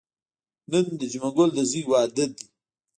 نن 0.71 0.85
د 0.99 1.01
جمعه 1.11 1.31
ګل 1.35 1.49
د 1.55 1.59
ځوی 1.69 1.83
واده 1.91 2.25
دی. 2.35 2.45